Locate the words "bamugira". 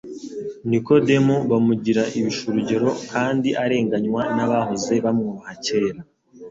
1.49-2.03